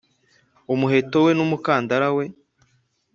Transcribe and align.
umuheto 0.73 1.17
we 1.25 1.31
n 1.35 1.39
umukandara 1.45 2.07
we 2.17 2.25